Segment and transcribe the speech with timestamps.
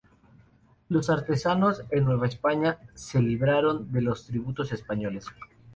[0.89, 5.27] Los artesanos en Nueva España se libraron de los tributos españoles.